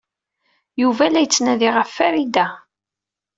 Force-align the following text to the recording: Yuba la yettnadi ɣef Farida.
Yuba 0.81 1.05
la 1.11 1.21
yettnadi 1.21 1.69
ɣef 1.71 1.89
Farida. 1.97 2.45